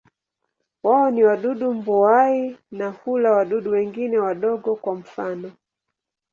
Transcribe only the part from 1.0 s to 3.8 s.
ni wadudu mbuai na hula wadudu